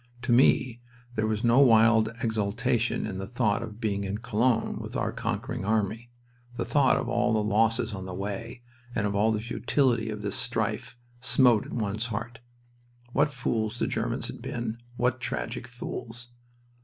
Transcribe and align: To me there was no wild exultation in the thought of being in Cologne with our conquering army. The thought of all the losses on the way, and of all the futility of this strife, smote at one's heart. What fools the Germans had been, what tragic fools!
To 0.23 0.31
me 0.31 0.81
there 1.13 1.27
was 1.27 1.43
no 1.43 1.59
wild 1.59 2.09
exultation 2.23 3.05
in 3.05 3.19
the 3.19 3.27
thought 3.27 3.61
of 3.61 3.79
being 3.79 4.03
in 4.03 4.17
Cologne 4.17 4.77
with 4.79 4.95
our 4.95 5.11
conquering 5.11 5.63
army. 5.63 6.09
The 6.57 6.65
thought 6.65 6.97
of 6.97 7.07
all 7.07 7.33
the 7.33 7.43
losses 7.43 7.93
on 7.93 8.05
the 8.05 8.13
way, 8.15 8.63
and 8.95 9.05
of 9.05 9.13
all 9.13 9.31
the 9.31 9.39
futility 9.39 10.09
of 10.09 10.23
this 10.23 10.35
strife, 10.35 10.97
smote 11.19 11.67
at 11.67 11.73
one's 11.73 12.07
heart. 12.07 12.39
What 13.13 13.31
fools 13.31 13.77
the 13.77 13.85
Germans 13.85 14.25
had 14.25 14.41
been, 14.41 14.81
what 14.97 15.21
tragic 15.21 15.67
fools! 15.67 16.29